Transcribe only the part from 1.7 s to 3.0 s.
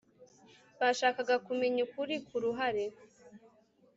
ukuri ku ruhare